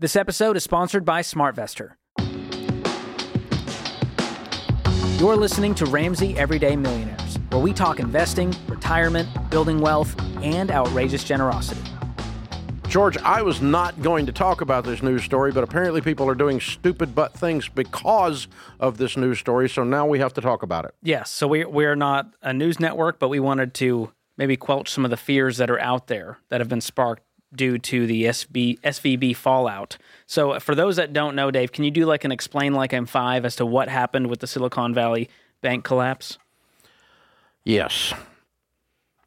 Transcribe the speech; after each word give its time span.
This 0.00 0.14
episode 0.14 0.56
is 0.56 0.62
sponsored 0.62 1.04
by 1.04 1.22
SmartVestor. 1.22 1.94
You're 5.18 5.34
listening 5.34 5.74
to 5.74 5.86
Ramsey 5.86 6.38
Everyday 6.38 6.76
Millionaires, 6.76 7.40
where 7.50 7.60
we 7.60 7.72
talk 7.72 7.98
investing, 7.98 8.54
retirement, 8.68 9.28
building 9.50 9.80
wealth, 9.80 10.14
and 10.40 10.70
outrageous 10.70 11.24
generosity. 11.24 11.80
George, 12.86 13.18
I 13.18 13.42
was 13.42 13.60
not 13.60 14.00
going 14.00 14.24
to 14.26 14.32
talk 14.32 14.60
about 14.60 14.84
this 14.84 15.02
news 15.02 15.24
story, 15.24 15.50
but 15.50 15.64
apparently 15.64 16.00
people 16.00 16.30
are 16.30 16.36
doing 16.36 16.60
stupid 16.60 17.16
butt 17.16 17.32
things 17.36 17.66
because 17.66 18.46
of 18.78 18.98
this 18.98 19.16
news 19.16 19.40
story, 19.40 19.68
so 19.68 19.82
now 19.82 20.06
we 20.06 20.20
have 20.20 20.32
to 20.34 20.40
talk 20.40 20.62
about 20.62 20.84
it. 20.84 20.94
Yes, 21.02 21.28
so 21.28 21.48
we, 21.48 21.64
we're 21.64 21.96
not 21.96 22.32
a 22.40 22.52
news 22.52 22.78
network, 22.78 23.18
but 23.18 23.30
we 23.30 23.40
wanted 23.40 23.74
to 23.74 24.12
maybe 24.36 24.56
quelch 24.56 24.90
some 24.90 25.04
of 25.04 25.10
the 25.10 25.16
fears 25.16 25.56
that 25.56 25.68
are 25.68 25.80
out 25.80 26.06
there 26.06 26.38
that 26.50 26.60
have 26.60 26.68
been 26.68 26.80
sparked 26.80 27.24
due 27.54 27.78
to 27.78 28.06
the 28.06 28.24
SB, 28.24 28.80
SVB 28.80 29.34
fallout. 29.34 29.98
So, 30.26 30.58
for 30.60 30.74
those 30.74 30.96
that 30.96 31.12
don't 31.12 31.34
know, 31.34 31.50
Dave, 31.50 31.72
can 31.72 31.84
you 31.84 31.90
do 31.90 32.04
like 32.04 32.24
an 32.24 32.32
explain 32.32 32.74
like 32.74 32.92
I'm 32.92 33.06
five 33.06 33.44
as 33.44 33.56
to 33.56 33.66
what 33.66 33.88
happened 33.88 34.28
with 34.28 34.40
the 34.40 34.46
Silicon 34.46 34.94
Valley 34.94 35.28
bank 35.60 35.84
collapse? 35.84 36.38
Yes. 37.64 38.14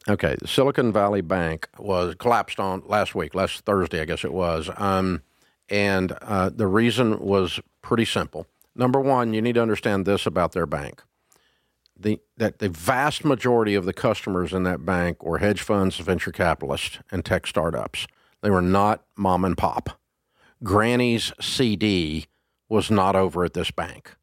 Okay, 0.10 0.36
the 0.40 0.48
Silicon 0.48 0.92
Valley 0.92 1.22
Bank 1.22 1.70
was 1.78 2.16
collapsed 2.16 2.60
on 2.60 2.82
last 2.88 3.14
week, 3.14 3.36
last 3.36 3.66
Thursday, 3.66 4.02
I 4.02 4.06
guess 4.06 4.24
it 4.24 4.34
was. 4.34 4.70
Um, 4.78 5.22
and 5.70 6.12
uh, 6.22 6.50
the 6.50 6.68
reason 6.68 7.20
was 7.20 7.60
pretty 7.82 8.06
simple. 8.06 8.48
Number 8.76 9.00
one, 9.00 9.34
you 9.34 9.42
need 9.42 9.56
to 9.56 9.62
understand 9.62 10.06
this 10.06 10.26
about 10.26 10.54
their 10.54 10.66
bank. 10.66 11.04
The, 12.02 12.20
that 12.38 12.60
the 12.60 12.70
vast 12.70 13.24
majority 13.24 13.76
of 13.76 13.86
the 13.86 13.94
customers 13.94 14.54
in 14.54 14.64
that 14.64 14.86
bank 14.86 15.24
were 15.24 15.38
hedge 15.38 15.62
funds, 15.62 15.98
venture 15.98 16.32
capitalists, 16.32 17.00
and 17.12 17.24
tech 17.24 17.46
startups. 17.46 18.08
They 18.42 18.50
were 18.50 18.62
not 18.62 19.04
mom 19.16 19.46
and 19.46 19.56
pop. 19.58 20.00
Granny's 20.64 21.32
CD 21.40 22.26
was 22.70 22.90
not 22.90 23.16
over 23.16 23.46
at 23.46 23.54
this 23.54 23.70
bank. 23.70 24.16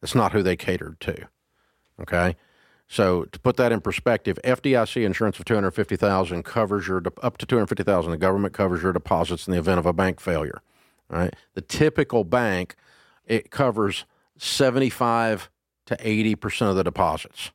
That's 0.00 0.14
not 0.14 0.32
who 0.32 0.42
they 0.42 0.56
catered 0.56 1.00
to. 1.00 1.28
Okay. 2.00 2.36
So 2.86 3.24
to 3.24 3.38
put 3.38 3.56
that 3.56 3.72
in 3.72 3.80
perspective, 3.80 4.38
FDIC 4.44 5.04
insurance 5.04 5.38
of 5.38 5.44
two 5.44 5.54
hundred 5.54 5.72
fifty 5.72 5.96
thousand 5.96 6.44
covers 6.44 6.86
your 6.86 7.02
up 7.22 7.38
to 7.38 7.46
two 7.46 7.56
hundred 7.56 7.68
fifty 7.68 7.84
thousand. 7.84 8.12
The 8.12 8.18
government 8.18 8.54
covers 8.54 8.82
your 8.82 8.92
deposits 8.92 9.46
in 9.46 9.52
the 9.52 9.58
event 9.58 9.78
of 9.78 9.86
a 9.86 9.92
bank 9.92 10.20
failure. 10.20 10.62
Right. 11.08 11.34
The 11.54 11.60
typical 11.60 12.24
bank 12.24 12.76
it 13.26 13.50
covers 13.50 14.04
seventy 14.38 14.90
five 14.90 15.50
to 15.86 15.96
80% 15.96 16.70
of 16.70 16.76
the 16.76 16.84
deposits. 16.84 17.50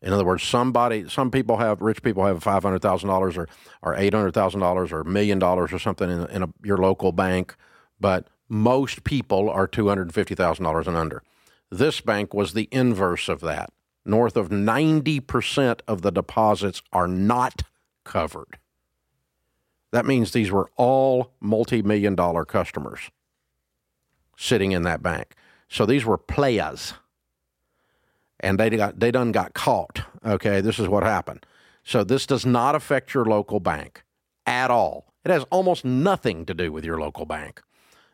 In 0.00 0.12
other 0.12 0.24
words, 0.24 0.42
somebody, 0.42 1.08
some 1.08 1.30
people 1.30 1.58
have, 1.58 1.80
rich 1.80 2.02
people 2.02 2.26
have 2.26 2.42
$500,000 2.42 3.36
or, 3.36 3.48
or 3.82 3.96
$800,000 3.96 4.92
or 4.92 5.00
a 5.00 5.04
million 5.04 5.38
dollars 5.38 5.72
or 5.72 5.78
something 5.78 6.10
in, 6.10 6.26
in 6.26 6.42
a, 6.42 6.48
your 6.64 6.78
local 6.78 7.12
bank, 7.12 7.54
but 8.00 8.26
most 8.48 9.04
people 9.04 9.48
are 9.48 9.68
$250,000 9.68 10.86
and 10.86 10.96
under. 10.96 11.22
This 11.70 12.00
bank 12.00 12.34
was 12.34 12.52
the 12.52 12.68
inverse 12.72 13.28
of 13.28 13.40
that. 13.40 13.70
North 14.04 14.36
of 14.36 14.48
90% 14.48 15.80
of 15.86 16.02
the 16.02 16.10
deposits 16.10 16.82
are 16.92 17.06
not 17.06 17.62
covered. 18.04 18.58
That 19.92 20.04
means 20.06 20.32
these 20.32 20.50
were 20.50 20.70
all 20.76 21.32
multi 21.40 21.82
million 21.82 22.14
dollar 22.14 22.44
customers 22.44 23.10
sitting 24.36 24.72
in 24.72 24.82
that 24.82 25.02
bank. 25.02 25.34
So 25.68 25.86
these 25.86 26.04
were 26.04 26.18
players 26.18 26.94
and 28.42 28.58
they 28.58 28.70
got 28.70 29.00
they 29.00 29.10
done 29.10 29.32
got 29.32 29.54
caught. 29.54 30.02
Okay, 30.24 30.60
this 30.60 30.78
is 30.78 30.88
what 30.88 31.02
happened. 31.02 31.46
So 31.84 32.04
this 32.04 32.26
does 32.26 32.46
not 32.46 32.74
affect 32.74 33.14
your 33.14 33.24
local 33.24 33.60
bank 33.60 34.04
at 34.46 34.70
all. 34.70 35.12
It 35.24 35.30
has 35.30 35.44
almost 35.50 35.84
nothing 35.84 36.44
to 36.46 36.54
do 36.54 36.72
with 36.72 36.84
your 36.84 37.00
local 37.00 37.26
bank. 37.26 37.60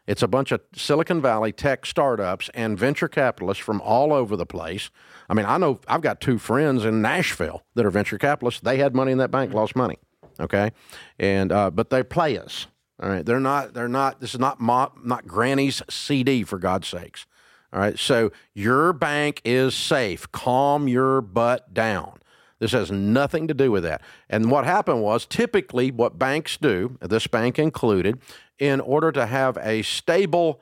It's 0.07 0.23
a 0.23 0.29
bunch 0.29 0.53
of 0.53 0.63
Silicon 0.75 1.21
Valley 1.21 1.53
tech 1.53 1.85
startups 1.85 2.49
and 2.55 2.79
venture 2.79 3.09
capitalists 3.09 3.63
from 3.63 3.83
all 3.83 4.13
over 4.15 4.37
the 4.37 4.47
place. 4.47 4.91
I 5.29 5.35
mean, 5.35 5.45
I 5.45 5.59
know 5.59 5.81
I've 5.87 6.01
got 6.01 6.21
two 6.21 6.39
friends 6.39 6.87
in 6.87 7.03
Nashville 7.03 7.63
that 7.75 7.85
are 7.85 7.91
venture 7.91 8.17
capitalists. 8.17 8.61
They 8.61 8.79
had 8.79 8.95
money 8.95 9.13
in 9.13 9.19
that 9.19 9.31
bank, 9.31 9.53
lost 9.53 9.77
money. 9.77 9.99
Okay, 10.41 10.71
and 11.19 11.53
uh, 11.53 11.71
but 11.71 11.91
they 11.91 12.03
play 12.03 12.39
us. 12.39 12.69
All 13.03 13.09
right, 13.09 13.25
they're 13.25 13.41
not. 13.41 13.75
They're 13.75 13.89
not. 13.89 14.21
This 14.21 14.35
is 14.35 14.41
not 14.41 14.61
not 14.61 15.27
Granny's 15.27 15.83
CD 15.91 16.43
for 16.43 16.59
God's 16.59 16.89
sakes. 16.89 17.27
All 17.73 17.81
right. 17.81 17.99
So 17.99 18.33
your 18.55 18.93
bank 18.93 19.43
is 19.45 19.75
safe. 19.75 20.31
Calm 20.33 20.89
your 20.89 21.21
butt 21.21 21.75
down. 21.75 22.19
This 22.59 22.73
has 22.73 22.91
nothing 22.91 23.47
to 23.49 23.55
do 23.55 23.71
with 23.71 23.85
that. 23.85 24.03
And 24.29 24.51
what 24.51 24.65
happened 24.65 25.03
was 25.03 25.27
typically 25.27 25.91
what 25.91 26.19
banks 26.19 26.57
do, 26.57 26.99
this 27.01 27.27
bank 27.27 27.59
included, 27.59 28.21
in 28.59 28.81
order 28.81 29.13
to 29.13 29.27
have 29.27 29.57
a 29.59 29.83
stable 29.83 30.61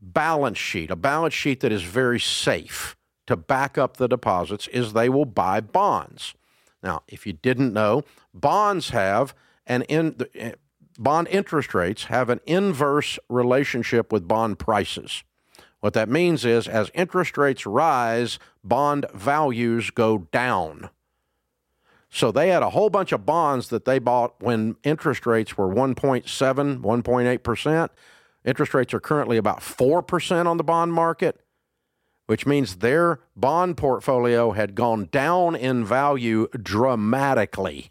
balance 0.00 0.58
sheet, 0.58 0.90
a 0.90 0.96
balance 0.96 1.34
sheet 1.34 1.60
that 1.60 1.72
is 1.72 1.82
very 1.82 2.18
safe 2.18 2.96
to 3.26 3.36
back 3.36 3.78
up 3.78 3.96
the 3.96 4.08
deposits, 4.08 4.66
is 4.68 4.92
they 4.92 5.08
will 5.08 5.24
buy 5.24 5.60
bonds. 5.60 6.34
Now, 6.82 7.02
if 7.08 7.26
you 7.26 7.32
didn't 7.32 7.72
know, 7.72 8.02
bonds 8.34 8.90
have 8.90 9.34
an 9.66 9.82
in, 9.82 10.16
eh, 10.34 10.52
bond 10.98 11.28
interest 11.28 11.74
rates 11.74 12.04
have 12.04 12.28
an 12.28 12.40
inverse 12.44 13.18
relationship 13.28 14.12
with 14.12 14.28
bond 14.28 14.58
prices. 14.58 15.22
What 15.84 15.92
that 15.92 16.08
means 16.08 16.46
is 16.46 16.66
as 16.66 16.90
interest 16.94 17.36
rates 17.36 17.66
rise, 17.66 18.38
bond 18.64 19.04
values 19.12 19.90
go 19.90 20.26
down. 20.32 20.88
So 22.08 22.32
they 22.32 22.48
had 22.48 22.62
a 22.62 22.70
whole 22.70 22.88
bunch 22.88 23.12
of 23.12 23.26
bonds 23.26 23.68
that 23.68 23.84
they 23.84 23.98
bought 23.98 24.40
when 24.40 24.76
interest 24.82 25.26
rates 25.26 25.58
were 25.58 25.68
1.7, 25.68 26.24
1.8%. 26.24 27.88
Interest 28.46 28.72
rates 28.72 28.94
are 28.94 29.00
currently 29.00 29.36
about 29.36 29.60
4% 29.60 30.46
on 30.46 30.56
the 30.56 30.64
bond 30.64 30.94
market, 30.94 31.42
which 32.24 32.46
means 32.46 32.76
their 32.76 33.20
bond 33.36 33.76
portfolio 33.76 34.52
had 34.52 34.74
gone 34.74 35.10
down 35.12 35.54
in 35.54 35.84
value 35.84 36.48
dramatically. 36.56 37.90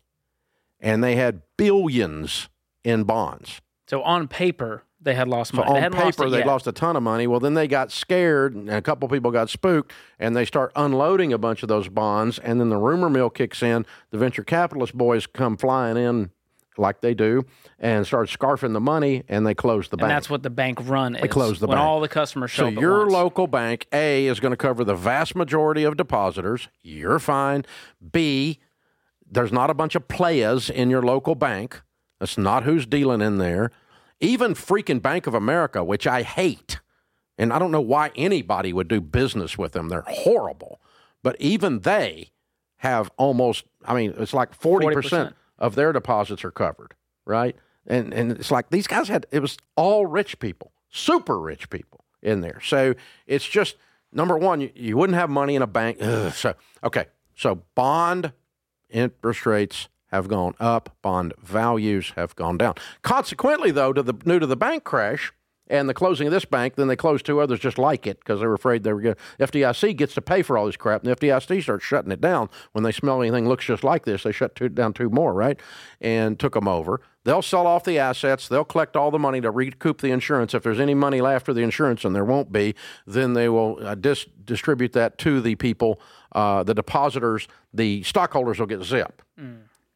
And 0.79 1.03
they 1.03 1.15
had 1.15 1.43
billions 1.57 2.49
in 2.83 3.03
bonds. 3.03 3.61
So 3.85 4.01
on 4.01 4.27
paper, 4.27 4.81
they 5.03 5.15
had 5.15 5.27
lost 5.27 5.53
money. 5.53 5.67
So 5.67 5.73
they 5.73 5.85
on 5.85 5.91
paper, 5.91 6.29
they 6.29 6.43
lost 6.43 6.67
a 6.67 6.71
ton 6.71 6.95
of 6.95 7.03
money. 7.03 7.27
Well, 7.27 7.39
then 7.39 7.53
they 7.53 7.67
got 7.67 7.91
scared, 7.91 8.55
and 8.55 8.69
a 8.69 8.81
couple 8.81 9.07
people 9.09 9.31
got 9.31 9.49
spooked, 9.49 9.91
and 10.19 10.35
they 10.35 10.45
start 10.45 10.71
unloading 10.75 11.33
a 11.33 11.37
bunch 11.37 11.63
of 11.63 11.69
those 11.69 11.89
bonds. 11.89 12.39
And 12.39 12.59
then 12.59 12.69
the 12.69 12.77
rumor 12.77 13.09
mill 13.09 13.29
kicks 13.29 13.61
in. 13.61 13.85
The 14.11 14.17
venture 14.17 14.43
capitalist 14.43 14.97
boys 14.97 15.27
come 15.27 15.57
flying 15.57 15.97
in 15.97 16.31
like 16.77 17.01
they 17.01 17.13
do 17.13 17.45
and 17.79 18.05
start 18.05 18.29
scarfing 18.29 18.73
the 18.73 18.79
money, 18.79 19.23
and 19.27 19.45
they 19.45 19.53
close 19.53 19.89
the 19.89 19.95
and 19.95 20.01
bank. 20.01 20.09
that's 20.09 20.29
what 20.29 20.43
the 20.43 20.49
bank 20.49 20.79
run 20.83 21.15
is. 21.15 21.21
They 21.21 21.27
close 21.27 21.59
the 21.59 21.67
when 21.67 21.77
bank. 21.77 21.85
all 21.85 21.99
the 21.99 22.07
customers 22.07 22.51
show 22.51 22.63
so 22.63 22.67
up 22.67 22.73
at 22.73 22.81
your 22.81 23.09
local 23.09 23.47
bank 23.47 23.87
A 23.93 24.25
is 24.27 24.39
going 24.39 24.51
to 24.51 24.57
cover 24.57 24.83
the 24.83 24.95
vast 24.95 25.35
majority 25.35 25.83
of 25.83 25.97
depositors. 25.97 26.69
You're 26.81 27.19
fine. 27.19 27.65
B, 28.11 28.59
there's 29.29 29.51
not 29.51 29.69
a 29.69 29.73
bunch 29.73 29.95
of 29.95 30.07
players 30.07 30.69
in 30.69 30.89
your 30.89 31.01
local 31.01 31.35
bank. 31.35 31.81
That's 32.19 32.37
not 32.37 32.63
who's 32.63 32.85
dealing 32.85 33.21
in 33.21 33.37
there. 33.37 33.71
Even 34.19 34.53
freaking 34.53 35.01
Bank 35.01 35.27
of 35.27 35.33
America, 35.33 35.83
which 35.83 36.07
I 36.07 36.23
hate, 36.23 36.79
and 37.37 37.51
I 37.51 37.59
don't 37.59 37.71
know 37.71 37.81
why 37.81 38.11
anybody 38.15 38.71
would 38.73 38.87
do 38.87 39.01
business 39.01 39.57
with 39.57 39.73
them. 39.73 39.89
They're 39.89 40.05
horrible. 40.07 40.79
But 41.23 41.35
even 41.39 41.79
they 41.79 42.31
have 42.77 43.09
almost, 43.17 43.65
I 43.85 43.93
mean, 43.95 44.13
it's 44.17 44.33
like 44.33 44.57
40%, 44.59 44.93
40%. 44.93 45.33
of 45.57 45.75
their 45.75 45.93
deposits 45.93 46.43
are 46.43 46.51
covered, 46.51 46.95
right? 47.25 47.55
And, 47.87 48.13
and 48.13 48.31
it's 48.31 48.51
like 48.51 48.69
these 48.69 48.87
guys 48.87 49.07
had, 49.07 49.25
it 49.31 49.39
was 49.39 49.57
all 49.75 50.05
rich 50.05 50.39
people, 50.39 50.73
super 50.89 51.39
rich 51.39 51.69
people 51.69 52.03
in 52.21 52.41
there. 52.41 52.59
So 52.61 52.93
it's 53.25 53.47
just, 53.47 53.77
number 54.11 54.37
one, 54.37 54.61
you, 54.61 54.71
you 54.75 54.97
wouldn't 54.97 55.17
have 55.17 55.29
money 55.29 55.55
in 55.55 55.61
a 55.61 55.67
bank. 55.67 55.97
Ugh, 56.01 56.33
so, 56.33 56.55
okay. 56.83 57.05
So 57.35 57.63
bond 57.73 58.33
interest 58.89 59.45
rates 59.45 59.87
have 60.13 60.27
gone 60.27 60.53
up, 60.59 60.95
bond 61.01 61.33
values 61.41 62.13
have 62.15 62.35
gone 62.35 62.57
down. 62.57 62.75
Consequently, 63.01 63.71
though, 63.71 63.91
to 63.91 64.03
the 64.03 64.13
new 64.25 64.39
to 64.39 64.45
the 64.45 64.55
bank 64.55 64.83
crash 64.83 65.33
and 65.67 65.89
the 65.89 65.93
closing 65.93 66.27
of 66.27 66.33
this 66.33 66.45
bank, 66.45 66.75
then 66.75 66.87
they 66.87 66.95
closed 66.95 67.25
two 67.25 67.39
others 67.39 67.59
just 67.59 67.79
like 67.79 68.05
it 68.05 68.19
because 68.19 68.39
they 68.39 68.45
were 68.45 68.53
afraid 68.53 68.83
they 68.83 68.93
were 68.93 69.01
going. 69.01 69.15
FDIC 69.39 69.95
gets 69.97 70.13
to 70.13 70.21
pay 70.21 70.43
for 70.43 70.55
all 70.57 70.67
this 70.67 70.77
crap, 70.77 71.03
and 71.03 71.11
the 71.11 71.15
FDIC 71.15 71.63
starts 71.63 71.83
shutting 71.83 72.11
it 72.11 72.21
down 72.21 72.49
when 72.73 72.83
they 72.83 72.91
smell 72.91 73.21
anything 73.21 73.47
looks 73.47 73.65
just 73.65 73.83
like 73.83 74.05
this. 74.05 74.23
They 74.23 74.31
shut 74.31 74.55
two, 74.55 74.69
down 74.69 74.93
two 74.93 75.09
more, 75.09 75.33
right, 75.33 75.59
and 75.99 76.39
took 76.39 76.53
them 76.53 76.67
over. 76.67 77.01
They'll 77.23 77.41
sell 77.41 77.65
off 77.65 77.85
the 77.85 77.97
assets. 77.97 78.47
They'll 78.47 78.65
collect 78.65 78.95
all 78.95 79.09
the 79.09 79.17
money 79.17 79.41
to 79.41 79.49
recoup 79.49 80.01
the 80.01 80.11
insurance. 80.11 80.53
If 80.53 80.61
there's 80.61 80.79
any 80.79 80.93
money 80.93 81.21
left 81.21 81.45
for 81.45 81.53
the 81.53 81.61
insurance, 81.61 82.05
and 82.05 82.13
there 82.13 82.25
won't 82.25 82.51
be, 82.51 82.75
then 83.07 83.33
they 83.33 83.49
will 83.49 83.79
uh, 83.81 83.95
dis- 83.95 84.27
distribute 84.45 84.91
that 84.93 85.17
to 85.19 85.41
the 85.41 85.55
people, 85.55 85.99
uh, 86.33 86.61
the 86.63 86.75
depositors. 86.75 87.47
The 87.73 88.03
stockholders 88.03 88.59
will 88.59 88.67
get 88.67 88.83
zip 88.83 89.23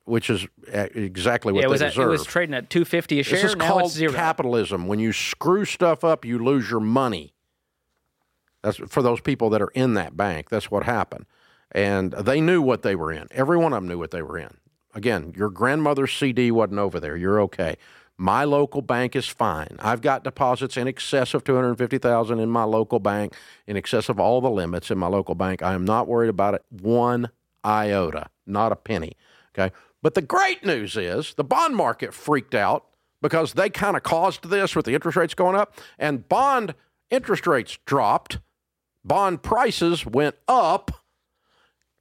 which 0.08 0.30
is 0.30 0.48
exactly 0.72 1.52
what 1.54 1.60
Yeah, 1.60 1.66
it 1.68 1.70
was 1.70 1.80
they 1.82 1.88
at, 1.88 1.98
it 1.98 2.06
was 2.08 2.26
trading 2.26 2.56
at 2.56 2.70
two 2.70 2.86
fifty 2.86 3.20
a 3.20 3.24
share. 3.24 3.42
this 3.42 3.52
is 3.52 3.56
now 3.56 3.68
called 3.68 3.92
capitalism. 4.14 4.88
When 4.88 5.00
you 5.00 5.12
screw 5.14 5.66
stuff 5.66 6.04
up, 6.04 6.26
you 6.26 6.40
lose 6.44 6.70
your 6.72 6.80
money. 6.80 7.34
That's 8.64 8.78
for 8.78 9.02
those 9.02 9.22
people 9.22 9.50
that 9.52 9.62
are 9.62 9.72
in 9.76 9.94
that 9.96 10.18
bank. 10.18 10.50
That's 10.50 10.72
what 10.72 10.84
happened, 10.84 11.26
and 11.72 12.12
they 12.14 12.42
knew 12.42 12.62
what 12.62 12.82
they 12.82 12.96
were 12.96 13.12
in. 13.12 13.28
Every 13.32 13.58
one 13.58 13.74
of 13.74 13.78
them 13.78 13.88
knew 13.88 13.98
what 13.98 14.12
they 14.12 14.22
were 14.22 14.38
in. 14.38 14.58
Again, 14.96 15.34
your 15.36 15.50
grandmother's 15.50 16.12
CD 16.14 16.50
wasn't 16.52 16.80
over 16.80 17.00
there. 17.00 17.16
You're 17.16 17.40
okay, 17.42 17.76
My 18.20 18.46
local 18.46 18.82
bank 18.82 19.16
is 19.16 19.28
fine. 19.28 19.76
I've 19.78 20.02
got 20.02 20.24
deposits 20.24 20.76
in 20.76 20.88
excess 20.88 21.36
of 21.36 21.44
250,000 21.44 22.40
in 22.40 22.50
my 22.50 22.64
local 22.64 22.98
bank, 23.00 23.34
in 23.68 23.78
excess 23.78 24.10
of 24.10 24.20
all 24.20 24.42
the 24.42 24.50
limits 24.50 24.90
in 24.90 24.98
my 24.98 25.06
local 25.08 25.36
bank. 25.36 25.62
I 25.62 25.74
am 25.76 25.86
not 25.86 26.08
worried 26.08 26.30
about 26.30 26.56
it 26.56 26.66
one 26.72 27.30
iota, 27.64 28.30
not 28.48 28.72
a 28.72 28.76
penny. 28.76 29.14
Okay? 29.54 29.72
But 30.02 30.14
the 30.14 30.22
great 30.22 30.66
news 30.66 30.96
is 30.96 31.34
the 31.34 31.44
bond 31.44 31.76
market 31.76 32.14
freaked 32.14 32.56
out 32.56 32.86
because 33.22 33.54
they 33.54 33.70
kind 33.70 33.98
of 33.98 34.04
caused 34.04 34.50
this 34.50 34.76
with 34.76 34.86
the 34.86 34.94
interest 34.94 35.18
rates 35.18 35.34
going 35.34 35.56
up 35.56 35.76
and 35.98 36.28
bond 36.30 36.76
interest 37.10 37.48
rates 37.48 37.78
dropped, 37.86 38.40
bond 39.04 39.42
prices 39.42 40.06
went 40.06 40.36
up. 40.48 40.92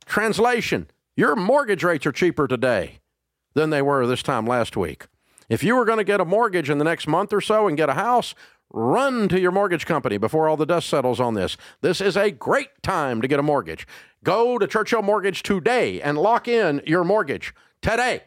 Translation, 0.05 0.89
your 1.17 1.35
mortgage 1.35 1.83
rates 1.83 2.07
are 2.07 2.13
cheaper 2.13 2.47
today 2.47 3.01
than 3.55 3.71
they 3.71 3.83
were 3.83 4.07
this 4.07 4.23
time 4.23 4.47
last 4.47 4.77
week. 4.77 5.07
If 5.49 5.63
you 5.63 5.77
were 5.77 5.85
going 5.85 5.99
to 5.99 6.05
get 6.05 6.21
a 6.21 6.25
mortgage 6.25 6.69
in 6.69 6.79
the 6.79 6.85
next 6.85 7.07
month 7.07 7.33
or 7.33 7.41
so 7.41 7.69
and 7.69 7.77
get 7.77 7.89
a 7.89 7.95
house, 7.95 8.35
run 8.73 9.29
to 9.29 9.41
your 9.41 9.53
mortgage 9.53 9.87
company 9.87 10.19
before 10.19 10.49
all 10.49 10.57
the 10.57 10.67
dust 10.67 10.89
settles 10.89 11.21
on 11.21 11.35
this. 11.35 11.57
This 11.81 12.01
is 12.01 12.17
a 12.17 12.31
great 12.31 12.83
time 12.83 13.23
to 13.23 13.29
get 13.29 13.39
a 13.39 13.43
mortgage. 13.43 13.87
Go 14.25 14.59
to 14.59 14.67
Churchill 14.67 15.03
Mortgage 15.03 15.43
today 15.43 16.01
and 16.01 16.19
lock 16.19 16.49
in 16.49 16.83
your 16.87 17.05
mortgage 17.05 17.55
today 17.81 18.23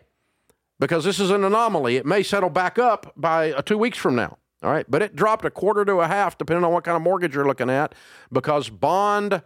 because 0.79 1.03
this 1.03 1.19
is 1.19 1.29
an 1.29 1.43
anomaly. 1.43 1.97
It 1.97 2.05
may 2.05 2.23
settle 2.23 2.49
back 2.49 2.79
up 2.79 3.13
by 3.15 3.51
uh, 3.51 3.61
two 3.61 3.77
weeks 3.77 3.97
from 3.97 4.15
now. 4.15 4.37
All 4.63 4.71
right. 4.71 4.89
But 4.89 5.01
it 5.01 5.15
dropped 5.15 5.45
a 5.45 5.51
quarter 5.51 5.85
to 5.85 5.99
a 5.99 6.07
half, 6.07 6.37
depending 6.37 6.63
on 6.63 6.71
what 6.71 6.83
kind 6.83 6.95
of 6.95 7.01
mortgage 7.01 7.35
you're 7.35 7.47
looking 7.47 7.69
at, 7.69 7.93
because 8.31 8.69
bond 8.69 9.41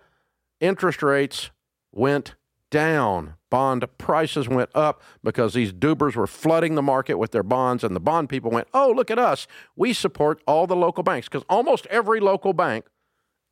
interest 0.60 1.04
rates 1.04 1.52
went 1.92 2.36
down. 2.74 3.36
Bond 3.52 3.86
prices 4.00 4.50
went 4.50 4.72
up 4.74 5.04
because 5.24 5.54
these 5.54 5.72
dubers 5.72 6.16
were 6.16 6.26
flooding 6.26 6.74
the 6.74 6.82
market 6.82 7.20
with 7.20 7.32
their 7.32 7.44
bonds, 7.44 7.84
and 7.84 7.96
the 7.96 8.00
bond 8.00 8.28
people 8.28 8.50
went, 8.50 8.68
Oh, 8.74 8.92
look 8.94 9.12
at 9.12 9.20
us. 9.20 9.48
We 9.76 9.94
support 9.94 10.42
all 10.48 10.66
the 10.66 10.76
local 10.76 11.04
banks 11.04 11.30
because 11.30 11.46
almost 11.48 11.86
every 11.86 12.20
local 12.20 12.52
bank 12.52 12.86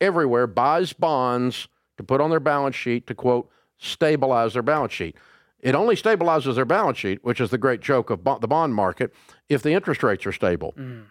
everywhere 0.00 0.48
buys 0.48 0.92
bonds 0.92 1.68
to 1.96 2.02
put 2.02 2.20
on 2.20 2.30
their 2.30 2.40
balance 2.40 2.74
sheet 2.74 3.06
to 3.06 3.14
quote, 3.14 3.48
stabilize 3.78 4.54
their 4.54 4.62
balance 4.62 4.92
sheet. 4.92 5.16
It 5.60 5.76
only 5.76 5.94
stabilizes 5.94 6.56
their 6.56 6.64
balance 6.64 6.98
sheet, 6.98 7.22
which 7.22 7.40
is 7.40 7.50
the 7.50 7.58
great 7.58 7.80
joke 7.80 8.10
of 8.10 8.24
bo- 8.24 8.40
the 8.40 8.48
bond 8.48 8.74
market, 8.74 9.14
if 9.48 9.62
the 9.62 9.70
interest 9.70 10.02
rates 10.02 10.26
are 10.26 10.32
stable. 10.32 10.74
Mm. 10.76 11.04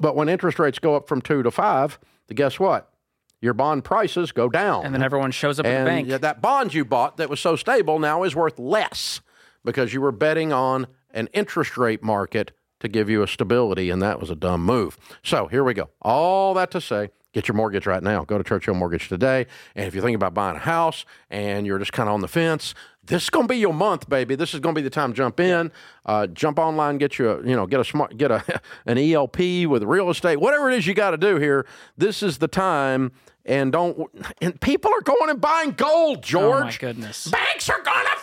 But 0.00 0.16
when 0.16 0.30
interest 0.30 0.58
rates 0.58 0.78
go 0.78 0.96
up 0.96 1.06
from 1.06 1.20
two 1.20 1.42
to 1.42 1.50
five, 1.50 1.98
guess 2.34 2.58
what? 2.58 2.90
Your 3.40 3.54
bond 3.54 3.84
prices 3.84 4.32
go 4.32 4.48
down. 4.48 4.84
And 4.84 4.94
then 4.94 5.02
everyone 5.02 5.30
shows 5.30 5.58
up 5.58 5.66
and 5.66 5.74
at 5.74 5.84
the 5.84 5.86
bank. 5.86 6.22
That 6.22 6.42
bond 6.42 6.74
you 6.74 6.84
bought 6.84 7.16
that 7.18 7.30
was 7.30 7.40
so 7.40 7.56
stable 7.56 7.98
now 7.98 8.22
is 8.22 8.34
worth 8.34 8.58
less 8.58 9.20
because 9.64 9.92
you 9.92 10.00
were 10.00 10.12
betting 10.12 10.52
on 10.52 10.86
an 11.12 11.28
interest 11.32 11.76
rate 11.76 12.02
market 12.02 12.52
to 12.80 12.88
give 12.88 13.10
you 13.10 13.22
a 13.22 13.28
stability, 13.28 13.90
and 13.90 14.00
that 14.02 14.20
was 14.20 14.30
a 14.30 14.36
dumb 14.36 14.64
move. 14.64 14.96
So 15.22 15.48
here 15.48 15.64
we 15.64 15.74
go. 15.74 15.90
All 16.00 16.54
that 16.54 16.70
to 16.72 16.80
say, 16.80 17.10
get 17.32 17.48
your 17.48 17.54
mortgage 17.54 17.86
right 17.86 18.02
now. 18.02 18.24
Go 18.24 18.38
to 18.38 18.44
Churchill 18.44 18.74
Mortgage 18.74 19.08
today. 19.08 19.46
And 19.74 19.86
if 19.86 19.94
you're 19.94 20.02
thinking 20.02 20.16
about 20.16 20.34
buying 20.34 20.56
a 20.56 20.60
house 20.60 21.04
and 21.30 21.66
you're 21.66 21.78
just 21.78 21.92
kind 21.92 22.08
of 22.08 22.14
on 22.14 22.20
the 22.20 22.28
fence, 22.28 22.74
this 23.04 23.24
is 23.24 23.30
going 23.30 23.48
to 23.48 23.52
be 23.52 23.58
your 23.58 23.72
month, 23.72 24.08
baby. 24.08 24.34
This 24.34 24.54
is 24.54 24.60
going 24.60 24.74
to 24.74 24.78
be 24.78 24.82
the 24.82 24.90
time. 24.90 25.12
To 25.12 25.16
jump 25.16 25.40
in, 25.40 25.72
uh, 26.06 26.26
jump 26.26 26.58
online, 26.58 26.98
get 26.98 27.18
you 27.18 27.30
a, 27.30 27.36
you 27.38 27.56
know, 27.56 27.66
get 27.66 27.80
a 27.80 27.84
smart, 27.84 28.16
get 28.16 28.30
a 28.30 28.44
an 28.86 28.98
ELP 28.98 29.38
with 29.66 29.82
real 29.82 30.10
estate, 30.10 30.36
whatever 30.40 30.70
it 30.70 30.76
is 30.76 30.86
you 30.86 30.94
got 30.94 31.10
to 31.10 31.16
do 31.16 31.36
here. 31.36 31.66
This 31.96 32.22
is 32.22 32.38
the 32.38 32.48
time, 32.48 33.12
and 33.46 33.72
don't. 33.72 34.10
And 34.42 34.60
people 34.60 34.90
are 34.92 35.00
going 35.00 35.30
and 35.30 35.40
buying 35.40 35.72
gold, 35.72 36.22
George. 36.22 36.62
Oh 36.62 36.64
my 36.66 36.76
goodness, 36.78 37.28
banks 37.28 37.68
are 37.70 37.80
going 37.80 38.04
to. 38.04 38.17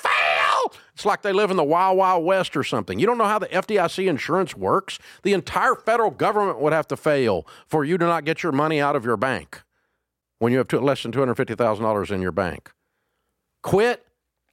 It's 0.95 1.05
like 1.05 1.23
they 1.23 1.33
live 1.33 1.51
in 1.51 1.57
the 1.57 1.63
wild, 1.63 1.97
wild 1.97 2.23
west 2.23 2.55
or 2.55 2.63
something. 2.63 2.99
You 2.99 3.05
don't 3.05 3.17
know 3.17 3.25
how 3.25 3.37
the 3.37 3.47
FDIC 3.47 4.07
insurance 4.07 4.55
works. 4.55 4.97
The 5.23 5.33
entire 5.33 5.75
federal 5.75 6.09
government 6.09 6.61
would 6.61 6.71
have 6.71 6.87
to 6.87 6.95
fail 6.95 7.45
for 7.67 7.83
you 7.83 7.97
to 7.97 8.05
not 8.05 8.23
get 8.23 8.43
your 8.43 8.53
money 8.53 8.79
out 8.79 8.95
of 8.95 9.03
your 9.03 9.17
bank 9.17 9.61
when 10.39 10.53
you 10.53 10.57
have 10.57 10.69
two, 10.69 10.79
less 10.79 11.03
than 11.03 11.11
two 11.11 11.19
hundred 11.19 11.35
fifty 11.35 11.53
thousand 11.53 11.83
dollars 11.83 12.11
in 12.11 12.21
your 12.21 12.31
bank. 12.31 12.71
Quit 13.61 14.05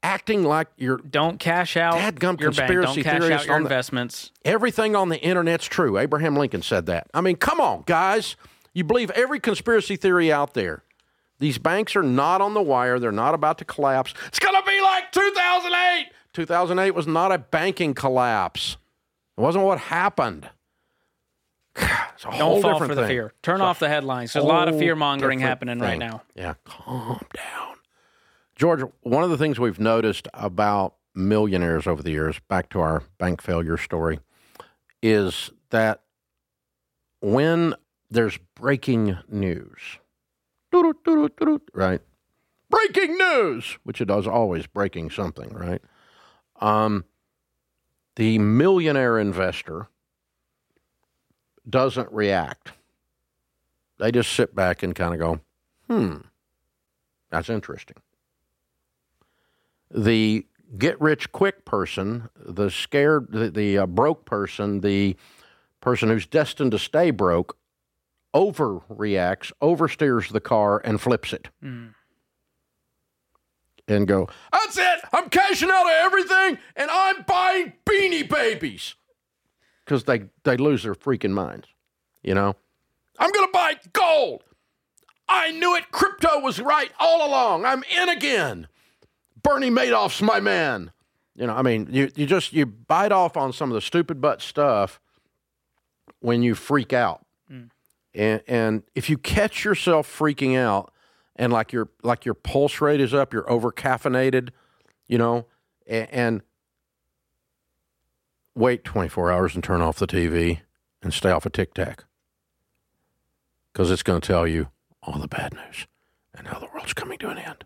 acting 0.03 0.43
like 0.43 0.67
you're 0.77 0.97
don't 0.97 1.39
cash 1.39 1.77
out 1.77 1.95
dadgum 1.95 2.41
your 2.41 2.51
conspiracy 2.51 2.75
bank. 2.75 2.87
Don't 2.95 3.05
cash 3.05 3.21
theories 3.21 3.41
out 3.43 3.47
your 3.47 3.57
investments. 3.59 4.33
The, 4.43 4.51
everything 4.51 4.97
on 4.97 5.11
the 5.11 5.21
internet's 5.21 5.67
true. 5.67 5.97
Abraham 5.97 6.35
Lincoln 6.35 6.63
said 6.63 6.87
that. 6.87 7.07
I 7.15 7.21
mean, 7.21 7.37
come 7.37 7.61
on, 7.61 7.85
guys. 7.87 8.35
You 8.75 8.83
believe 8.83 9.11
every 9.11 9.39
conspiracy 9.39 9.95
theory 9.95 10.33
out 10.33 10.55
there. 10.55 10.83
These 11.39 11.59
banks 11.59 11.95
are 11.95 12.03
not 12.03 12.41
on 12.41 12.55
the 12.55 12.63
wire. 12.63 12.99
They're 12.99 13.13
not 13.13 13.35
about 13.35 13.59
to 13.59 13.65
collapse. 13.65 14.15
It's 14.29 14.39
going 14.39 14.55
to 14.55 14.67
be 14.67 14.81
like 14.81 15.13
2008. 15.13 16.07
2008 16.33 16.93
was 16.93 17.07
not 17.07 17.33
a 17.33 17.39
banking 17.39 17.95
collapse. 17.95 18.77
It 19.37 19.41
wasn't 19.41 19.65
what 19.65 19.79
happened. 19.79 20.49
It's 22.15 22.27
a 22.27 22.31
whole 22.31 22.53
Don't 22.55 22.63
fall 22.63 22.73
different 22.75 22.93
for 22.93 23.01
the 23.01 23.07
fear. 23.09 23.33
Turn 23.43 23.57
It's 23.57 23.63
off 23.63 23.79
the 23.81 23.89
headlines. 23.89 24.33
There's 24.33 24.45
a 24.45 24.47
lot 24.47 24.69
of 24.69 24.79
fear 24.79 24.95
mongering 24.95 25.41
happening 25.41 25.81
right 25.81 25.99
now. 25.99 26.23
Yeah, 26.37 26.55
calm 26.65 27.21
down. 27.35 27.77
George, 28.55 28.83
one 29.01 29.25
of 29.25 29.31
the 29.31 29.39
things 29.39 29.59
we've 29.59 29.81
noticed 29.81 30.29
about 30.33 30.95
millionaires 31.17 31.87
over 31.87 32.01
the 32.01 32.13
years, 32.13 32.39
back 32.49 32.69
to 32.71 32.81
our 32.81 33.03
bank 33.19 33.43
failure 33.43 33.77
story, 33.77 34.21
is 35.03 35.51
that 35.71 36.03
when 37.21 37.75
there's 38.09 38.39
breaking 38.55 39.19
news, 39.29 39.99
right? 41.75 42.01
Breaking 42.71 43.17
news, 43.19 43.79
which 43.83 44.01
it 44.01 44.05
does 44.07 44.27
always 44.29 44.67
breaking 44.69 45.11
something, 45.11 45.49
right? 45.53 45.83
Um, 46.63 47.05
the 48.15 48.39
millionaire 48.39 49.19
investor 49.19 49.89
doesn't 51.69 52.11
react. 52.13 52.73
They 53.99 54.13
just 54.13 54.33
sit 54.33 54.55
back 54.55 54.83
and 54.83 54.95
kind 54.95 55.13
of 55.13 55.21
go, 55.21 55.41
hmm, 55.89 56.17
that's 57.31 57.51
interesting. 57.51 57.97
The 59.91 60.47
get 60.79 61.01
rich 61.01 61.33
quick 61.33 61.65
person, 61.65 62.29
the 62.37 62.71
scared, 62.71 63.29
the, 63.31 63.51
the 63.51 63.79
uh, 63.79 63.87
broke 63.87 64.25
person, 64.25 64.81
the 64.81 65.17
person 65.81 66.09
who's 66.09 66.27
destined 66.27 66.71
to 66.71 66.79
stay 66.79 67.11
broke, 67.11 67.57
overreacts, 68.35 69.53
oversteers 69.61 70.33
the 70.33 70.41
car, 70.41 70.81
and 70.85 71.01
flips 71.01 71.33
it. 71.33 71.49
Mm. 71.63 71.95
And 73.93 74.09
go, 74.09 74.29
that's 74.53 74.79
it. 74.79 75.01
I'm 75.13 75.29
cashing 75.29 75.71
out 75.71 75.87
of 75.87 75.93
everything, 75.93 76.59
and 76.77 76.91
I'm 76.91 77.23
buying 77.23 77.75
beanie 77.85 78.29
babies 78.29 78.95
because 79.85 80.05
they 80.05 80.25
they 80.45 80.57
lose 80.57 80.83
their 80.83 80.95
freaking 80.95 81.33
minds. 81.33 81.69
You 82.23 82.35
know, 82.35 82.57
I'm 83.19 83.31
going 83.31 83.47
to 83.47 83.53
buy 83.53 83.77
gold. 83.93 84.45
I 85.29 85.51
knew 85.51 85.75
it. 85.77 85.91
Crypto 85.91 86.41
was 86.41 86.61
right 86.61 86.91
all 86.99 87.29
along. 87.29 87.65
I'm 87.65 87.83
in 87.85 88.09
again. 88.09 88.69
Bernie 89.43 89.71
Madoff's 89.71 90.23
my 90.23 90.41
man. 90.41 90.93
You 91.35 91.47
know, 91.47 91.55
I 91.55 91.63
mean, 91.63 91.89
you, 91.91 92.11
you 92.15 92.27
just 92.27 92.53
you 92.53 92.67
bite 92.67 93.13
off 93.13 93.37
on 93.37 93.53
some 93.53 93.71
of 93.71 93.75
the 93.75 93.81
stupid 93.81 94.21
butt 94.21 94.43
stuff 94.43 95.01
when 96.21 96.43
you 96.43 96.55
freak 96.55 96.93
out. 96.93 97.25
Mm. 97.51 97.71
And 98.15 98.43
and 98.47 98.83
if 98.95 99.09
you 99.09 99.19
catch 99.19 99.65
yourself 99.65 100.07
freaking 100.07 100.57
out 100.57 100.92
and 101.37 101.53
like 101.53 101.73
your 101.73 101.89
like 102.03 102.25
your 102.25 102.35
pulse 102.35 102.81
rate 102.81 103.01
is 103.01 103.15
up, 103.15 103.33
you're 103.33 103.51
over 103.51 103.71
caffeinated, 103.73 104.51
you 105.09 105.19
know, 105.19 105.47
and, 105.87 106.09
and 106.11 106.43
wait 108.55 108.85
24 108.85 109.33
hours 109.33 109.55
and 109.55 109.65
turn 109.65 109.81
off 109.81 109.99
the 109.99 110.07
TV 110.07 110.61
and 111.03 111.13
stay 111.13 111.31
off 111.31 111.47
of 111.47 111.53
TikTok 111.53 112.05
because 113.73 113.91
it's 113.91 114.03
going 114.03 114.21
to 114.21 114.27
tell 114.27 114.47
you 114.47 114.69
all 115.03 115.19
the 115.19 115.29
bad 115.29 115.55
news 115.55 115.87
and 116.35 116.49
how 116.49 116.59
the 116.59 116.69
world's 116.73 116.93
coming 116.93 117.19
to 117.19 117.29
an 117.29 117.39
end. 117.39 117.65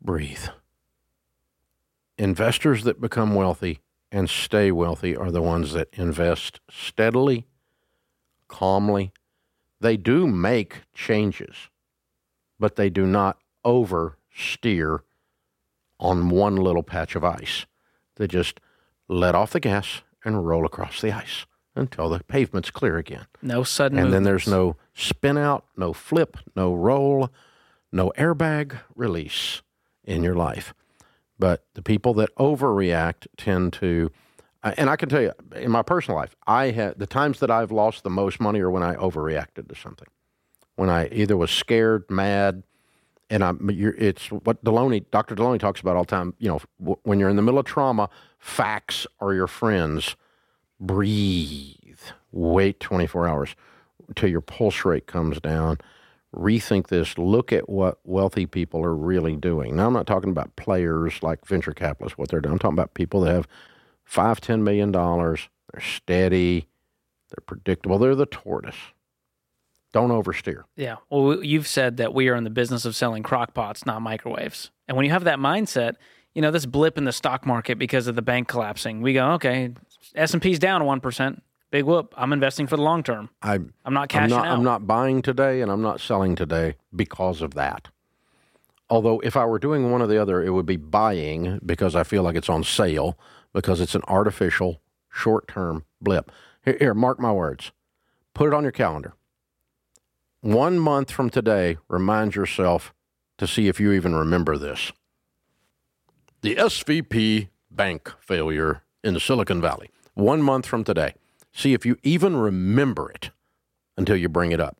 Breathe. 0.00 0.48
Investors 2.16 2.84
that 2.84 3.00
become 3.00 3.34
wealthy 3.34 3.80
and 4.12 4.30
stay 4.30 4.70
wealthy 4.70 5.16
are 5.16 5.30
the 5.30 5.42
ones 5.42 5.72
that 5.72 5.88
invest 5.92 6.60
steadily, 6.70 7.46
calmly. 8.48 9.12
They 9.80 9.96
do 9.96 10.26
make 10.26 10.82
changes, 10.94 11.68
but 12.58 12.76
they 12.76 12.90
do 12.90 13.06
not 13.06 13.38
oversteer 13.64 15.00
on 15.98 16.28
one 16.28 16.56
little 16.56 16.82
patch 16.82 17.14
of 17.16 17.24
ice. 17.24 17.66
They 18.16 18.26
just 18.26 18.60
let 19.08 19.34
off 19.34 19.52
the 19.52 19.60
gas 19.60 20.02
and 20.24 20.46
roll 20.46 20.64
across 20.64 21.00
the 21.00 21.12
ice 21.12 21.46
until 21.76 22.08
the 22.08 22.22
pavement's 22.24 22.70
clear 22.70 22.98
again. 22.98 23.26
No 23.42 23.62
sudden 23.62 23.98
And 23.98 24.12
then 24.12 24.22
there's 24.22 24.46
no 24.46 24.76
spin 24.94 25.36
out, 25.36 25.64
no 25.76 25.92
flip, 25.92 26.36
no 26.54 26.74
roll, 26.74 27.30
no 27.92 28.12
airbag 28.16 28.78
release 28.94 29.62
in 30.04 30.22
your 30.22 30.34
life. 30.34 30.74
But 31.38 31.64
the 31.74 31.82
people 31.82 32.14
that 32.14 32.34
overreact 32.36 33.26
tend 33.36 33.72
to, 33.74 34.10
uh, 34.62 34.72
and 34.76 34.88
I 34.88 34.96
can 34.96 35.08
tell 35.08 35.20
you, 35.20 35.32
in 35.56 35.70
my 35.70 35.82
personal 35.82 36.18
life, 36.18 36.36
I 36.46 36.70
had 36.70 36.98
the 36.98 37.06
times 37.06 37.40
that 37.40 37.50
I've 37.50 37.72
lost 37.72 38.04
the 38.04 38.10
most 38.10 38.40
money 38.40 38.60
are 38.60 38.70
when 38.70 38.82
I 38.84 38.94
overreacted 38.94 39.68
to 39.68 39.74
something. 39.74 40.08
When 40.76 40.90
I 40.90 41.08
either 41.08 41.36
was 41.36 41.50
scared, 41.50 42.04
mad, 42.10 42.62
and 43.30 43.42
you're, 43.72 43.94
it's 43.94 44.28
what 44.28 44.62
Delony, 44.64 45.04
Dr. 45.10 45.34
Delony 45.34 45.58
talks 45.58 45.80
about 45.80 45.96
all 45.96 46.04
the 46.04 46.10
time. 46.10 46.34
You 46.38 46.48
know, 46.48 46.60
w- 46.80 46.98
when 47.04 47.18
you're 47.18 47.28
in 47.28 47.36
the 47.36 47.42
middle 47.42 47.60
of 47.60 47.66
trauma, 47.66 48.08
facts 48.38 49.06
are 49.20 49.34
your 49.34 49.46
friends. 49.46 50.16
Breathe. 50.80 51.98
Wait 52.32 52.80
24 52.80 53.28
hours 53.28 53.54
until 54.08 54.28
your 54.28 54.40
pulse 54.40 54.84
rate 54.84 55.06
comes 55.06 55.40
down. 55.40 55.78
Rethink 56.34 56.88
this. 56.88 57.16
Look 57.16 57.52
at 57.52 57.68
what 57.68 57.98
wealthy 58.04 58.46
people 58.46 58.84
are 58.84 58.94
really 58.94 59.36
doing. 59.36 59.76
Now, 59.76 59.86
I'm 59.86 59.92
not 59.92 60.06
talking 60.06 60.30
about 60.30 60.56
players 60.56 61.22
like 61.22 61.46
venture 61.46 61.72
capitalists, 61.72 62.18
what 62.18 62.28
they're 62.28 62.40
doing. 62.40 62.54
I'm 62.54 62.58
talking 62.58 62.76
about 62.76 62.94
people 62.94 63.20
that 63.22 63.32
have 63.32 63.48
five, 64.04 64.40
ten 64.40 64.64
million 64.64 64.90
dollars. 64.92 65.48
They're 65.72 65.80
steady. 65.80 66.68
They're 67.30 67.44
predictable. 67.46 67.98
They're 67.98 68.16
the 68.16 68.26
tortoise. 68.26 68.76
Don't 69.94 70.10
oversteer. 70.10 70.64
Yeah. 70.74 70.96
Well, 71.08 71.44
you've 71.44 71.68
said 71.68 71.98
that 71.98 72.12
we 72.12 72.28
are 72.28 72.34
in 72.34 72.42
the 72.42 72.50
business 72.50 72.84
of 72.84 72.96
selling 72.96 73.22
crock 73.22 73.54
pots, 73.54 73.86
not 73.86 74.02
microwaves. 74.02 74.72
And 74.88 74.96
when 74.96 75.06
you 75.06 75.12
have 75.12 75.22
that 75.22 75.38
mindset, 75.38 75.94
you 76.34 76.42
know, 76.42 76.50
this 76.50 76.66
blip 76.66 76.98
in 76.98 77.04
the 77.04 77.12
stock 77.12 77.46
market 77.46 77.78
because 77.78 78.08
of 78.08 78.16
the 78.16 78.20
bank 78.20 78.48
collapsing, 78.48 79.02
we 79.02 79.12
go, 79.12 79.30
okay, 79.34 79.72
S&P's 80.16 80.58
down 80.58 80.82
1%. 80.82 81.40
Big 81.70 81.84
whoop. 81.84 82.12
I'm 82.16 82.32
investing 82.32 82.66
for 82.66 82.76
the 82.76 82.82
long 82.82 83.04
term. 83.04 83.30
I, 83.40 83.54
I'm 83.54 83.72
not 83.94 84.02
I'm 84.02 84.08
cashing 84.08 84.36
not, 84.36 84.46
out. 84.48 84.58
I'm 84.58 84.64
not 84.64 84.84
buying 84.84 85.22
today 85.22 85.60
and 85.60 85.70
I'm 85.70 85.82
not 85.82 86.00
selling 86.00 86.34
today 86.34 86.74
because 86.94 87.40
of 87.40 87.54
that. 87.54 87.86
Although, 88.90 89.20
if 89.20 89.36
I 89.36 89.44
were 89.44 89.60
doing 89.60 89.92
one 89.92 90.02
or 90.02 90.08
the 90.08 90.20
other, 90.20 90.42
it 90.42 90.50
would 90.50 90.66
be 90.66 90.76
buying 90.76 91.60
because 91.64 91.94
I 91.94 92.02
feel 92.02 92.24
like 92.24 92.34
it's 92.34 92.48
on 92.48 92.64
sale 92.64 93.16
because 93.52 93.80
it's 93.80 93.94
an 93.94 94.02
artificial 94.08 94.80
short 95.08 95.46
term 95.46 95.84
blip. 96.00 96.32
Here, 96.64 96.76
here, 96.80 96.94
mark 96.94 97.20
my 97.20 97.30
words. 97.30 97.70
Put 98.34 98.48
it 98.48 98.54
on 98.54 98.64
your 98.64 98.72
calendar. 98.72 99.14
One 100.44 100.78
month 100.78 101.10
from 101.10 101.30
today, 101.30 101.78
remind 101.88 102.34
yourself 102.34 102.92
to 103.38 103.46
see 103.46 103.66
if 103.66 103.80
you 103.80 103.92
even 103.92 104.14
remember 104.14 104.58
this. 104.58 104.92
The 106.42 106.56
SVB 106.56 107.48
bank 107.70 108.12
failure 108.20 108.82
in 109.02 109.14
the 109.14 109.20
Silicon 109.20 109.62
Valley. 109.62 109.88
One 110.12 110.42
month 110.42 110.66
from 110.66 110.84
today. 110.84 111.14
See 111.54 111.72
if 111.72 111.86
you 111.86 111.96
even 112.02 112.36
remember 112.36 113.10
it 113.10 113.30
until 113.96 114.18
you 114.18 114.28
bring 114.28 114.52
it 114.52 114.60
up. 114.60 114.76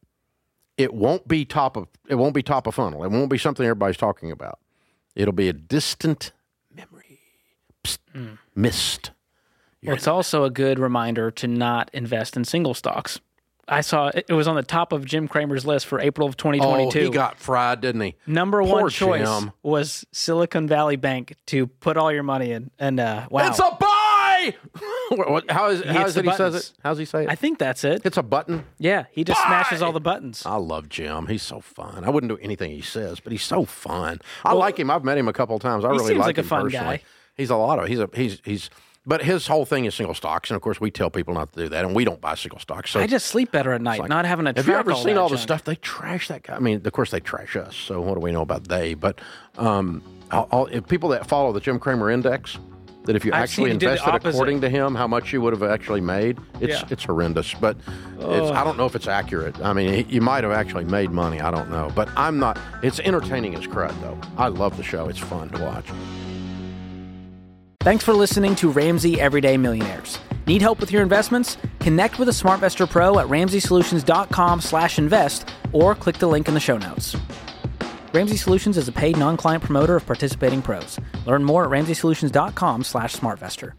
It 0.76 0.92
won't 0.92 1.26
be 1.26 1.46
top 1.46 1.78
of 1.78 1.88
it 2.10 2.16
won't 2.16 2.34
be 2.34 2.42
top 2.42 2.66
of 2.66 2.74
funnel. 2.74 3.02
It 3.02 3.10
won't 3.10 3.30
be 3.30 3.38
something 3.38 3.64
everybody's 3.64 3.96
talking 3.96 4.30
about. 4.30 4.58
It'll 5.14 5.32
be 5.32 5.48
a 5.48 5.54
distant 5.54 6.32
memory. 6.76 7.20
Psst, 7.82 7.98
hmm. 8.12 8.34
Missed. 8.54 9.12
Well, 9.82 9.96
it's 9.96 10.08
also 10.08 10.44
a 10.44 10.50
good 10.50 10.78
reminder 10.78 11.30
to 11.30 11.46
not 11.46 11.88
invest 11.94 12.36
in 12.36 12.44
single 12.44 12.74
stocks. 12.74 13.20
I 13.68 13.80
saw 13.80 14.10
it 14.14 14.30
was 14.32 14.46
on 14.46 14.56
the 14.56 14.62
top 14.62 14.92
of 14.92 15.04
Jim 15.04 15.28
Cramer's 15.28 15.64
list 15.64 15.86
for 15.86 16.00
April 16.00 16.28
of 16.28 16.36
2022. 16.36 16.64
Oh, 16.64 16.90
2022. 16.90 17.10
he 17.10 17.14
got 17.14 17.38
fried, 17.38 17.80
didn't 17.80 18.00
he? 18.02 18.14
Number 18.26 18.62
Poor 18.62 18.82
one 18.82 18.90
choice 18.90 19.28
Jim. 19.28 19.52
was 19.62 20.04
Silicon 20.12 20.66
Valley 20.68 20.96
Bank 20.96 21.34
to 21.46 21.66
put 21.66 21.96
all 21.96 22.12
your 22.12 22.22
money 22.22 22.52
in. 22.52 22.70
And 22.78 23.00
uh, 23.00 23.26
wow. 23.30 23.48
It's 23.48 23.58
a 23.58 23.76
buy. 23.78 24.54
How 25.48 25.68
is 25.68 25.82
how 25.84 26.04
hits 26.04 26.16
it 26.16 26.24
he 26.24 26.32
says 26.32 26.54
it? 26.54 26.72
How's 26.82 26.98
he 26.98 27.04
say 27.04 27.24
it? 27.24 27.30
I 27.30 27.34
think 27.34 27.58
that's 27.58 27.84
it. 27.84 28.02
it's 28.04 28.16
a 28.16 28.22
button. 28.22 28.64
Yeah, 28.78 29.04
he 29.10 29.24
just 29.24 29.40
smashes 29.42 29.80
all 29.80 29.92
the 29.92 30.00
buttons. 30.00 30.44
I 30.44 30.56
love 30.56 30.88
Jim. 30.88 31.28
He's 31.28 31.42
so 31.42 31.60
fun. 31.60 32.04
I 32.04 32.10
wouldn't 32.10 32.30
do 32.30 32.36
anything 32.42 32.70
he 32.70 32.82
says, 32.82 33.20
but 33.20 33.32
he's 33.32 33.42
so 33.44 33.64
fun. 33.64 34.20
I 34.44 34.52
like 34.52 34.78
him. 34.78 34.90
I've 34.90 35.04
met 35.04 35.16
him 35.16 35.28
a 35.28 35.32
couple 35.32 35.56
of 35.56 35.62
times. 35.62 35.84
I 35.84 35.88
really 35.90 36.06
seems 36.08 36.18
like, 36.18 36.26
like 36.26 36.38
a 36.38 36.40
him 36.42 36.46
fun 36.48 36.62
personally. 36.64 36.96
guy. 36.98 37.02
He's 37.36 37.50
a 37.50 37.56
lot 37.56 37.78
of 37.78 37.88
he's 37.88 38.00
a 38.00 38.08
he's 38.14 38.40
he's 38.44 38.70
but 39.06 39.22
his 39.22 39.46
whole 39.46 39.64
thing 39.64 39.84
is 39.84 39.94
single 39.94 40.14
stocks, 40.14 40.50
and 40.50 40.56
of 40.56 40.62
course 40.62 40.80
we 40.80 40.90
tell 40.90 41.10
people 41.10 41.34
not 41.34 41.52
to 41.52 41.64
do 41.64 41.68
that, 41.68 41.84
and 41.84 41.94
we 41.94 42.04
don't 42.04 42.20
buy 42.20 42.34
single 42.34 42.58
stocks. 42.58 42.90
So 42.90 43.00
I 43.00 43.06
just 43.06 43.26
sleep 43.26 43.52
better 43.52 43.72
at 43.72 43.82
night, 43.82 44.08
not 44.08 44.24
having 44.24 44.46
a 44.46 44.52
have 44.56 44.66
you 44.66 44.74
ever 44.74 44.92
all 44.92 45.02
seen 45.02 45.18
all 45.18 45.28
the 45.28 45.38
stuff 45.38 45.64
they 45.64 45.76
trash 45.76 46.28
that 46.28 46.42
guy? 46.42 46.56
I 46.56 46.58
mean, 46.58 46.80
of 46.84 46.92
course 46.92 47.10
they 47.10 47.20
trash 47.20 47.56
us. 47.56 47.76
So 47.76 48.00
what 48.00 48.14
do 48.14 48.20
we 48.20 48.32
know 48.32 48.42
about 48.42 48.68
they? 48.68 48.94
But 48.94 49.20
um, 49.58 50.02
all, 50.30 50.48
all, 50.50 50.66
if 50.66 50.86
people 50.86 51.10
that 51.10 51.26
follow 51.26 51.52
the 51.52 51.60
Jim 51.60 51.78
Cramer 51.78 52.10
Index, 52.10 52.58
that 53.04 53.14
if 53.14 53.24
you 53.24 53.32
I've 53.32 53.42
actually 53.42 53.70
seen 53.70 53.74
he 53.74 53.78
did 53.78 53.88
the 53.98 54.04
invested 54.04 54.28
according 54.28 54.62
to 54.62 54.70
him, 54.70 54.94
how 54.94 55.06
much 55.06 55.32
you 55.32 55.40
would 55.42 55.52
have 55.52 55.62
actually 55.62 56.00
made, 56.00 56.38
it's 56.60 56.80
Yeah. 56.80 56.88
it's 56.88 57.04
horrendous. 57.04 57.52
But 57.54 57.76
it's, 58.18 58.50
I 58.50 58.64
don't 58.64 58.78
know 58.78 58.86
if 58.86 58.94
it's 58.96 59.08
accurate. 59.08 59.60
I 59.60 59.74
mean, 59.74 60.06
you 60.08 60.22
might 60.22 60.44
have 60.44 60.52
actually 60.52 60.84
made 60.84 61.10
money. 61.10 61.40
I 61.40 61.50
don't 61.50 61.70
know, 61.70 61.92
but 61.94 62.08
I'm 62.16 62.38
not. 62.38 62.58
It's 62.82 63.00
entertaining 63.00 63.54
as 63.54 63.66
crud, 63.66 63.98
though. 64.00 64.18
I 64.38 64.48
love 64.48 64.78
the 64.78 64.82
show. 64.82 65.08
It's 65.08 65.18
fun 65.18 65.50
to 65.50 65.62
watch. 65.62 65.86
Thanks 67.84 68.02
for 68.02 68.14
listening 68.14 68.56
to 68.56 68.70
Ramsey 68.70 69.20
Everyday 69.20 69.58
Millionaires. 69.58 70.18
Need 70.46 70.62
help 70.62 70.80
with 70.80 70.90
your 70.90 71.02
investments? 71.02 71.58
Connect 71.80 72.18
with 72.18 72.30
a 72.30 72.32
SmartVestor 72.32 72.88
Pro 72.88 73.18
at 73.18 73.26
ramseysolutions.com/invest 73.26 75.48
or 75.70 75.94
click 75.94 76.16
the 76.16 76.26
link 76.26 76.48
in 76.48 76.54
the 76.54 76.60
show 76.60 76.78
notes. 76.78 77.14
Ramsey 78.14 78.38
Solutions 78.38 78.78
is 78.78 78.88
a 78.88 78.92
paid 78.92 79.18
non-client 79.18 79.62
promoter 79.62 79.96
of 79.96 80.06
participating 80.06 80.62
pros. 80.62 80.98
Learn 81.26 81.44
more 81.44 81.64
at 81.64 81.70
ramseysolutions.com/smartvestor. 81.70 83.72